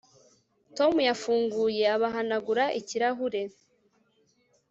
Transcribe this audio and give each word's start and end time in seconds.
Tom 0.77 0.93
yafunguye 1.09 1.83
abahanagura 1.95 2.63
ikirahure 2.79 3.41